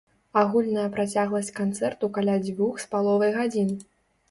[0.41, 3.79] Агульная працягласць канцэрту каля дзвюх з паловай гадзін.